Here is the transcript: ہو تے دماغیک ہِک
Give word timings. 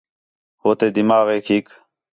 ہو 0.61 0.69
تے 0.79 0.87
دماغیک 0.95 1.45
ہِک 1.53 1.67